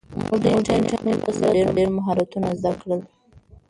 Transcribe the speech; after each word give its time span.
موږ 0.27 0.39
د 0.43 0.45
انټرنیټ 0.57 0.93
په 1.05 1.15
مرسته 1.25 1.45
ډېر 1.75 1.87
مهارتونه 1.97 2.47
زده 2.59 2.71
کړل. 2.81 3.01